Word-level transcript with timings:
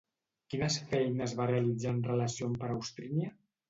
Quines 0.53 0.77
feines 0.93 1.37
va 1.43 1.49
realitzar 1.53 1.95
en 1.99 2.03
relació 2.11 2.53
amb 2.53 2.63
Peraustrínia? 2.67 3.37